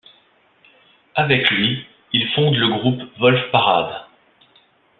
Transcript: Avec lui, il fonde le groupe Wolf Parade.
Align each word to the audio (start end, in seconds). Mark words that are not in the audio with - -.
Avec 1.13 1.47
lui, 1.51 1.85
il 2.11 2.27
fonde 2.33 2.55
le 2.55 2.69
groupe 2.69 3.01
Wolf 3.19 3.51
Parade. 3.51 4.07